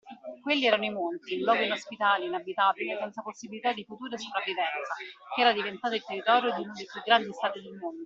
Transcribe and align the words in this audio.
Quelli 0.41 0.65
erano 0.65 0.83
i 0.85 0.89
Monti, 0.89 1.35
un 1.35 1.41
luogo 1.41 1.61
inospitale, 1.61 2.25
inabitabile, 2.25 2.97
senza 2.97 3.21
possibilità 3.21 3.71
di 3.71 3.85
futuro 3.85 4.15
e 4.15 4.17
sopravvivenza, 4.17 4.93
che 5.35 5.41
era 5.41 5.53
diventato 5.53 5.93
il 5.93 6.03
territorio 6.03 6.55
di 6.55 6.61
uno 6.63 6.73
dei 6.73 6.87
più 6.91 7.01
grandi 7.03 7.31
stati 7.31 7.61
del 7.61 7.73
mondo. 7.77 7.99